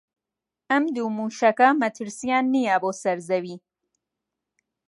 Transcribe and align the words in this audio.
ئەم 0.69 0.83
دوو 0.95 1.09
مووشەکە 1.17 1.67
مەترسییان 1.81 2.45
نییە 2.53 2.75
بۆ 2.81 2.91
سەر 3.01 3.17
زەوی 3.27 3.57